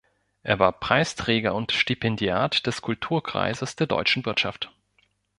Er 0.41 0.57
war 0.57 0.71
Preisträger 0.71 1.53
und 1.53 1.73
Stipendiat 1.73 2.65
des 2.65 2.81
Kulturkreises 2.81 3.75
der 3.75 3.85
Deutschen 3.85 4.25
Wirtschaft. 4.25 4.71